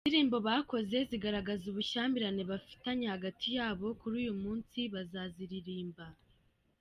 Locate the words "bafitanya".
2.51-3.07